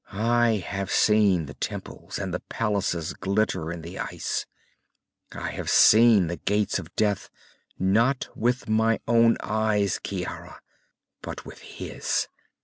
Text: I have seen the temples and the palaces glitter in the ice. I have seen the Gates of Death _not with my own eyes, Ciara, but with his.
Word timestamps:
I 0.11 0.53
have 0.65 0.91
seen 0.91 1.45
the 1.45 1.53
temples 1.53 2.17
and 2.17 2.33
the 2.33 2.39
palaces 2.39 3.13
glitter 3.13 3.71
in 3.71 3.83
the 3.83 3.99
ice. 3.99 4.47
I 5.31 5.51
have 5.51 5.69
seen 5.69 6.25
the 6.25 6.37
Gates 6.37 6.79
of 6.79 6.95
Death 6.95 7.29
_not 7.79 8.27
with 8.35 8.67
my 8.67 8.99
own 9.07 9.37
eyes, 9.43 9.99
Ciara, 10.03 10.59
but 11.21 11.45
with 11.45 11.59
his. 11.59 12.27